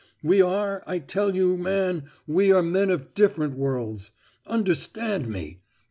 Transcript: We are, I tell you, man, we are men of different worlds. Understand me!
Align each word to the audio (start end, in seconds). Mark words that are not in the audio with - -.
We 0.23 0.41
are, 0.41 0.81
I 0.87 0.97
tell 0.97 1.35
you, 1.35 1.57
man, 1.57 2.05
we 2.25 2.51
are 2.51 2.63
men 2.63 2.89
of 2.89 3.13
different 3.13 3.53
worlds. 3.55 4.09
Understand 4.47 5.27
me! 5.27 5.59